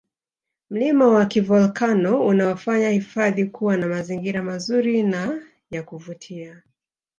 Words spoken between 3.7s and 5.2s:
na mazingira mazuri